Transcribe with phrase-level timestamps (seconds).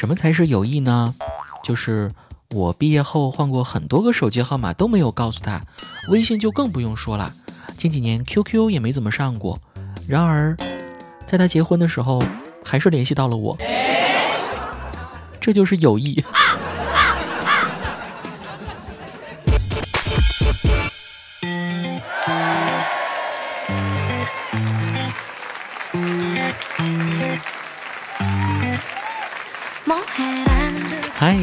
[0.00, 1.14] 什么才是友谊呢？
[1.62, 2.10] 就是
[2.52, 5.60] 我毕业后换过很多个手机号码都没有告诉他，
[6.08, 7.30] 微信就更不用说了。
[7.76, 9.60] 近几年 QQ 也没怎么上过。
[10.08, 10.56] 然而，
[11.26, 12.22] 在他结婚的时候，
[12.64, 13.58] 还是联系到了我。
[15.38, 16.24] 这就是友谊。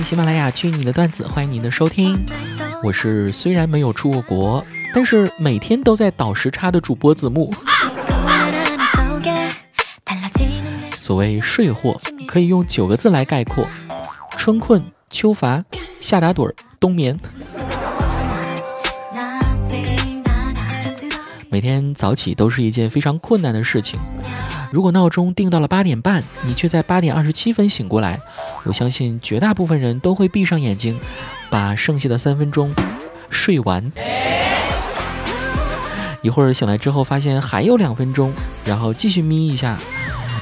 [0.08, 2.26] 喜马拉雅，去你的段子，欢迎您的收听。
[2.82, 7.54] 我是虽然没有出过国，但是每天都在倒时差的主播子木。
[10.96, 13.68] 所谓睡货，可以用九个字来概括：
[14.38, 15.66] 春困秋乏
[16.00, 17.20] 夏打盹冬眠。
[21.50, 24.00] 每天早起都是一件非常困难的事情。
[24.72, 28.20] 如果闹钟定到了八点半，你却在八点二十七分醒过来，
[28.64, 31.00] 我相信绝大部分人都会闭上眼睛，
[31.50, 32.74] 把剩下的三分钟
[33.30, 33.92] 睡完。
[36.22, 38.34] 一会儿醒来之后，发现还有两分钟，
[38.66, 39.78] 然后继续眯一下，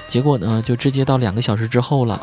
[0.07, 2.19] 结果呢，就直接到两个小时之后了。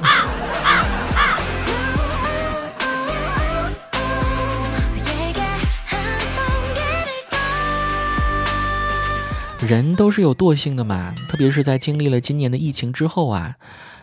[9.66, 13.54] 人都是有惰性的嘛，特别是在经历了今年的疫情之后啊。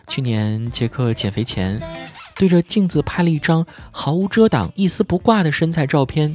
[0.08, 1.80] 去年杰克减肥前，
[2.36, 6.34] 对着镜子拍了一张毫无遮挡、一丝不挂的身材照片，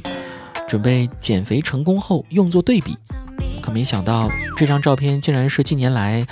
[0.66, 2.96] 准备减肥成功后用作对比。
[3.60, 6.26] 可没想到，这张照片竟然是近年来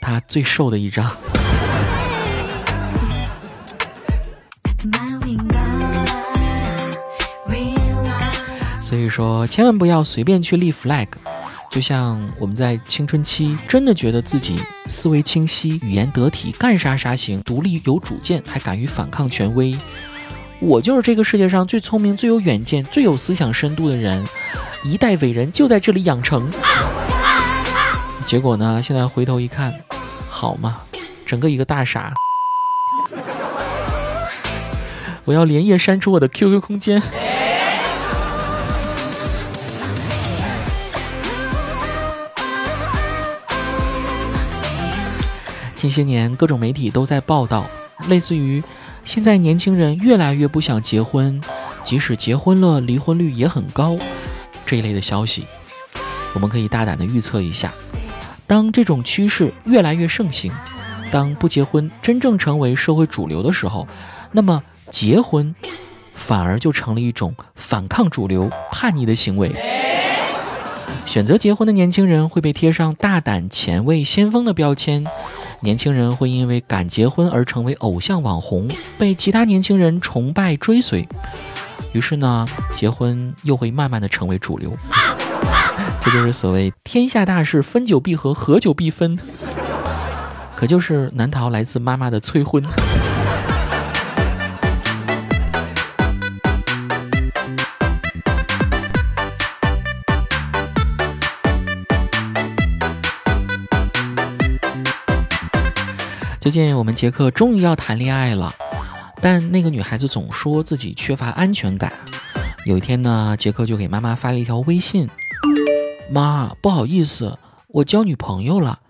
[0.00, 1.08] 他最瘦的一张。
[8.80, 11.06] 所以说，千万不要随便去立 flag。
[11.72, 19.74] 就像我们在青春期真的觉得自己思维清晰、语言得体、干啥啥行、独立有主见，还敢于反抗权威，
[20.60, 24.22] 我就是这个世界上最聪明、最有远见、最有思想深度的人，
[24.84, 26.46] 一代伟人就在这里养成。
[28.26, 28.82] 结果呢？
[28.82, 29.72] 现在回头一看，
[30.28, 30.82] 好嘛，
[31.24, 32.12] 整个一个大傻！
[35.24, 37.00] 我要连夜删除我的 QQ 空间。
[45.82, 47.66] 近些年，各种媒体都在报道，
[48.06, 48.62] 类似于
[49.02, 51.40] 现在年轻人越来越不想结婚，
[51.82, 53.98] 即使结婚了，离婚率也很高
[54.64, 55.44] 这一类的消息。
[56.34, 57.72] 我们可以大胆的预测一下，
[58.46, 60.52] 当这种趋势越来越盛行，
[61.10, 63.88] 当不结婚真正成为社会主流的时候，
[64.30, 65.52] 那么结婚
[66.12, 69.50] 反而就成了一种反抗主流、叛逆的行为。
[71.06, 75.04] 选择结婚的年轻人会被贴上大胆、前卫、先锋的标签。
[75.62, 78.68] 年轻人会因为敢结婚而成为偶像网红，
[78.98, 81.08] 被其他年轻人崇拜追随，
[81.92, 84.72] 于是呢，结婚又会慢慢的成为主流。
[86.02, 89.16] 这就是所谓天下大事，分久必合，合久必分，
[90.56, 92.62] 可就是难逃来自妈妈的催婚。
[106.52, 108.54] 最近我们杰克终于要谈恋爱了，
[109.22, 111.90] 但那个女孩子总说自己缺乏安全感。
[112.66, 115.08] 有一天呢，杰克就给妈妈发了一条微信
[116.12, 118.80] ：“妈，不好意思，我交女朋友了，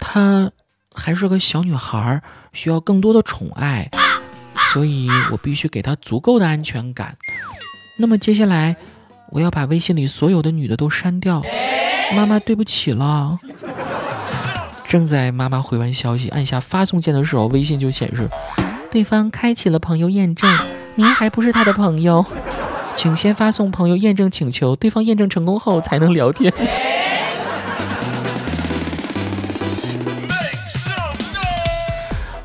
[0.00, 0.50] 她
[0.92, 2.20] 还是个小女孩，
[2.52, 3.88] 需要更多的宠爱，
[4.72, 7.16] 所以我必须给她足够的安全感。
[7.98, 8.74] 那么接下来
[9.28, 11.40] 我要把微信里所有的女的都删掉，
[12.16, 13.38] 妈妈对不起了。”
[14.90, 18.28] 正在妈妈回完消息，按下发送键的时候，微信就显示
[18.90, 20.52] 对方开启了朋友验证，
[20.96, 22.26] 您还不是他的朋友，
[22.96, 26.52] 请先发送朋友验证请求，对方验证成功后才能聊天。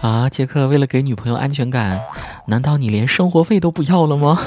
[0.01, 2.00] 啊，杰克，为了给女朋友安全感，
[2.45, 4.39] 难道你连生活费都不要了吗？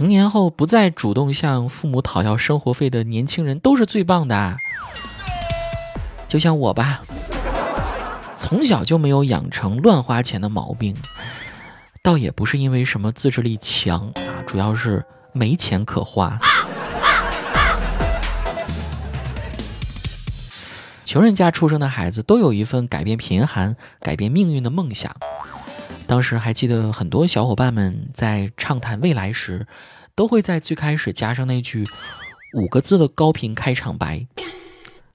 [0.00, 4.56] 成年后不再主动向父母讨要生活费的年轻人都是最棒的，
[6.26, 7.02] 就像我吧，
[8.34, 10.96] 从小就没有养成乱花钱的毛病，
[12.02, 15.04] 倒也不是因为什么自制力强啊，主要是
[15.34, 16.38] 没钱可花。
[21.04, 25.14] 穷人家出生的孩子都有一份改变贫寒、改变命运的梦想。
[26.10, 29.68] 当时还记得很多小伙伴们在畅谈未来时，
[30.16, 31.86] 都会在最开始加上那句
[32.52, 34.26] 五个字的高频开场白：“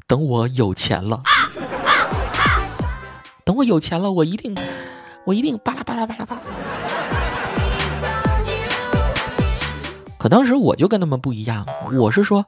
[0.08, 1.22] 等我有钱了。”
[3.44, 4.56] 等我有钱了，我一定，
[5.26, 6.42] 我一定巴拉巴拉巴拉巴拉。
[10.18, 12.46] 可当时我就跟他们不一样，我是说，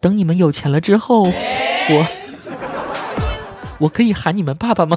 [0.00, 2.06] 等你们有钱了之后，我
[3.80, 4.96] 我可以喊你们爸爸吗？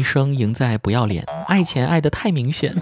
[0.00, 2.74] 一生赢在不要脸，爱钱爱得太明显。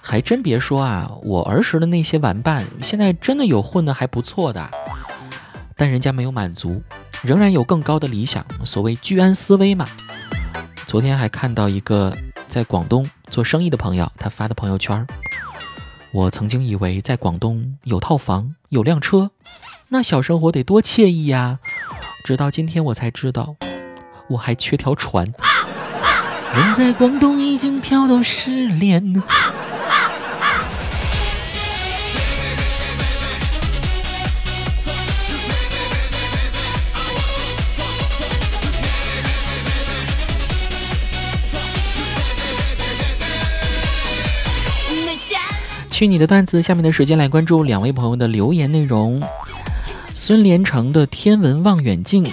[0.00, 4.70] 还真别说啊，我儿时的那些玩伴，现在真的有混得还不错的，
[5.76, 6.82] 但人家没有满足，
[7.22, 8.42] 仍然有更高的理想。
[8.64, 9.86] 所谓居安思危嘛。
[10.86, 12.16] 昨天还看到一个
[12.48, 15.06] 在广东做生意的朋友，他发的朋友圈。
[16.10, 19.30] 我曾经以为在广东有套房有辆车，
[19.88, 21.60] 那小生活得多惬意呀！
[22.24, 23.54] 直到今天我才知道，
[24.30, 25.32] 我还缺条船。
[26.52, 29.22] 人在广东已经漂到失联。
[46.00, 49.22] 去你的段子，下面的时间来关注两位朋友的留言内容。
[50.14, 52.24] 孙连成的天文望远镜，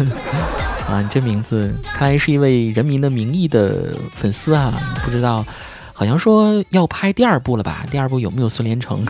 [0.88, 4.72] 啊，这名字看来是一位人民的名义的粉丝啊，
[5.04, 5.44] 不知道，
[5.92, 7.84] 好像说要拍第二部了吧？
[7.90, 9.04] 第二部有没有孙连成？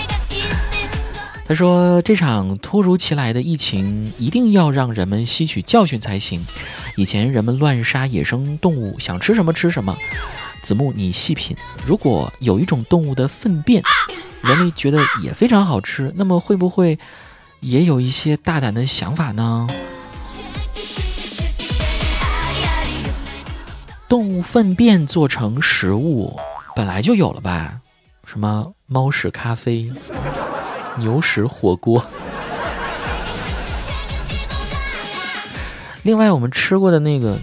[1.48, 6.44] 他说这场突如其来的疫情一定要让人们吸取教训才行。
[6.96, 9.96] 以前人们乱杀野生动物，想吃什么吃什么。
[10.62, 11.56] 子木，你细品，
[11.86, 13.82] 如果有一种动物的粪便，
[14.40, 16.98] 人类觉得也非常好吃，那么会不会
[17.60, 19.66] 也有一些大胆的想法呢？
[24.08, 26.38] 动物粪便做成食物，
[26.74, 27.80] 本来就有了吧？
[28.24, 29.90] 什么猫屎咖啡、
[30.98, 32.04] 牛屎火锅。
[36.02, 37.36] 另外，我们吃过的那个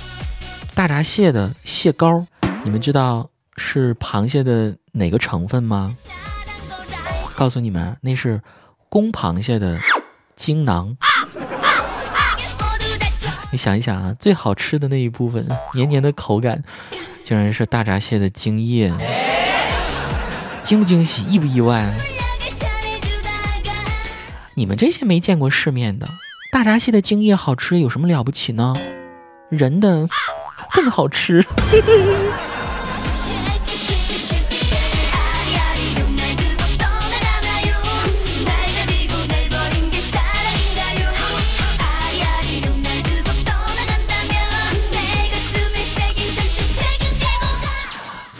[0.73, 2.25] 大闸蟹的蟹膏。
[2.65, 5.95] 你们知道是螃蟹的哪个成分吗？
[7.35, 8.41] 告诉你们，那是
[8.89, 9.79] 公螃蟹的
[10.35, 10.97] 精囊。
[13.51, 16.63] 你想一想啊，最好吃的那一部分，黏黏的口感，
[17.23, 18.91] 竟然是大闸蟹的精液。
[20.63, 21.93] 惊不惊喜，意不意外？
[24.55, 26.07] 你们这些没见过世面的，
[26.51, 28.73] 大闸蟹的精液好吃有什么了不起呢？
[29.49, 30.07] 人的
[30.73, 31.45] 更好吃。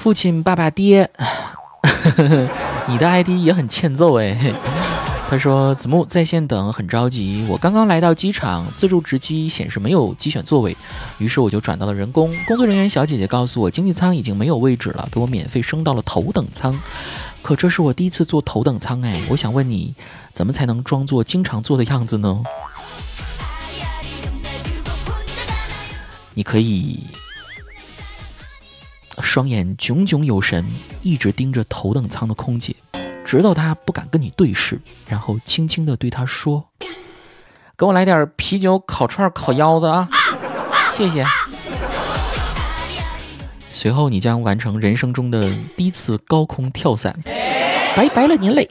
[0.05, 1.09] 父亲、爸爸、爹，
[2.87, 4.37] 你的 ID 也很欠揍哎。
[5.27, 7.43] 他说：“子木在线等，很着急。
[7.49, 10.77] 我刚刚来到机场，自助值机显示没有机选座位，
[11.17, 12.31] 于是我就转到了人工。
[12.45, 16.79] 工作人员小姐姐告诉我，经济舱已经没有位置了，给我免费升到了头等舱。
[17.41, 19.95] 可这是我第一次坐头等舱哎，我想问你，
[20.31, 22.43] 怎么才能装作经常坐的样子呢？
[26.35, 26.99] 你可以。”
[29.21, 30.65] 双眼炯炯有神，
[31.01, 32.75] 一直盯着头等舱的空姐，
[33.23, 36.65] 直到她不敢跟你对视，然后轻轻地对她说
[37.77, 40.07] ：“给我来点啤酒、烤串、烤腰子啊，
[40.91, 41.25] 谢谢。
[43.69, 47.13] ”随后，你将完成人生中的第一次高空跳伞，
[47.95, 48.69] 拜拜了，您嘞。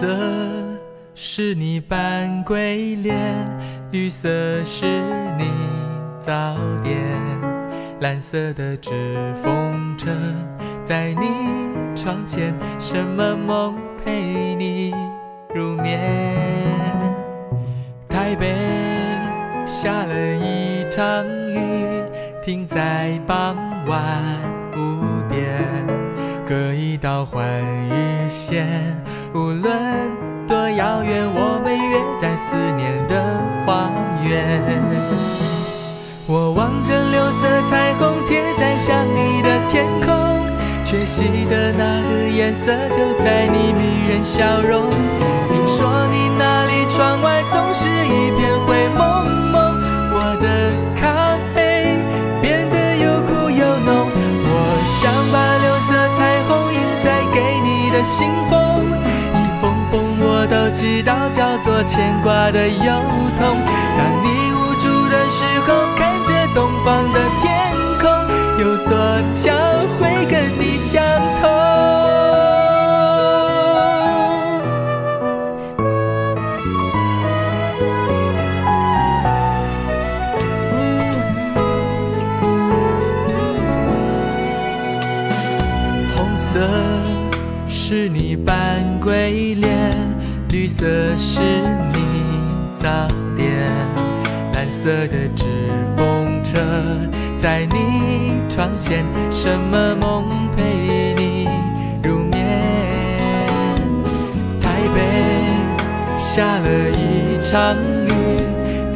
[0.00, 0.06] 色
[1.16, 3.16] 是你扮鬼脸，
[3.90, 4.28] 绿色
[4.64, 4.86] 是
[5.36, 5.50] 你
[6.20, 6.96] 早点，
[7.98, 8.92] 蓝色的纸
[9.34, 10.10] 风车
[10.84, 11.26] 在你
[11.96, 14.94] 窗前，什么梦陪你
[15.52, 15.98] 入眠？
[18.08, 18.54] 台北
[19.66, 22.04] 下了一场雨，
[22.40, 23.56] 停在傍
[23.88, 24.22] 晚
[24.76, 25.60] 五点，
[26.46, 27.44] 隔一道换
[27.88, 28.96] 日线。
[29.34, 30.10] 无论
[30.46, 33.14] 多遥远，我们约在思念的
[33.66, 33.90] 花
[34.26, 34.62] 园。
[36.26, 40.46] 我望着六色彩虹贴在想你的天空，
[40.84, 44.84] 缺席的那个颜色就在你迷人笑容。
[60.78, 62.84] 知道叫做牵挂的忧
[63.36, 63.58] 痛。
[63.98, 67.50] 当你无助的时候，看着东方的天
[67.98, 68.08] 空，
[68.60, 68.96] 有座
[69.32, 69.50] 桥
[69.98, 71.02] 会跟你相
[71.40, 71.50] 通。
[86.14, 86.60] 红色
[87.68, 88.54] 是你扮
[89.00, 90.08] 鬼脸，
[90.50, 90.86] 绿色
[91.18, 91.40] 是
[91.92, 92.00] 你
[92.72, 92.88] 早
[93.36, 93.46] 点，
[94.54, 95.44] 蓝色的纸
[95.94, 96.58] 风车
[97.36, 100.24] 在你窗前，什么梦
[100.56, 100.62] 陪
[101.18, 101.46] 你
[102.02, 102.48] 入眠？
[104.58, 104.98] 台北
[106.18, 107.76] 下了一场
[108.06, 108.10] 雨，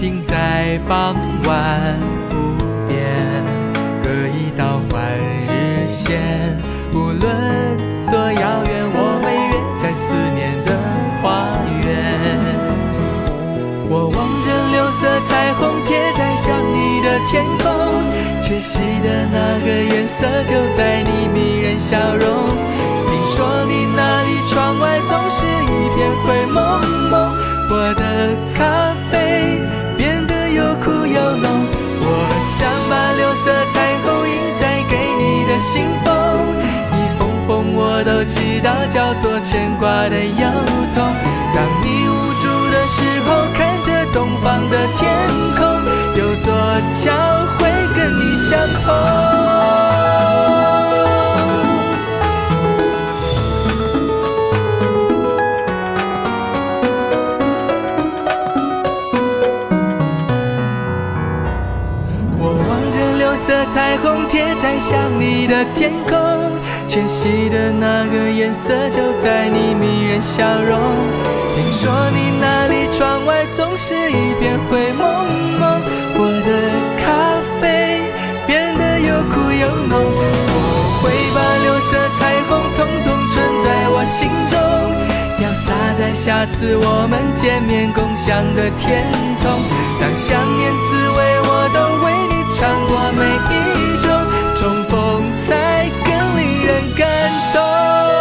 [0.00, 1.99] 停在傍晚
[2.30, 2.35] 五
[2.88, 2.97] 点，
[4.02, 5.02] 隔一道换
[5.49, 6.18] 日线。
[6.94, 7.21] 无论
[8.11, 9.01] 多遥远，我
[17.12, 17.71] 的天空，
[18.42, 22.26] 缺席的那个颜色就在你迷人笑容。
[23.07, 27.37] 听说你那里窗外总是一片灰蒙蒙，
[27.69, 28.02] 我的
[28.54, 29.61] 咖啡
[29.99, 31.66] 变得又苦又浓。
[32.00, 32.09] 我
[32.40, 36.09] 想把六色彩虹印在给你的信封。
[36.92, 40.49] 一封封我都知道叫做牵挂的忧
[40.95, 41.04] 痛。
[41.54, 45.12] 当你无助的时候，看着东方的天
[45.59, 45.62] 空，
[46.14, 46.52] 有座
[46.90, 47.12] 桥
[47.59, 48.95] 会跟你相逢。
[62.38, 66.52] 我望着六色彩虹贴在想你的天空。
[66.92, 70.78] 缺席的那个颜色就在你迷人笑容。
[71.54, 75.26] 听说你那里窗外总是一片灰蒙
[75.59, 75.82] 蒙，
[86.02, 89.06] 在下次我们见面共享的天
[89.40, 89.47] 空。
[90.00, 93.23] 当想念滋味，我都为你尝过每
[93.54, 93.54] 一
[94.02, 94.11] 种，
[94.56, 96.66] 重逢才更令。
[96.66, 97.06] 人感
[97.54, 98.12] 动。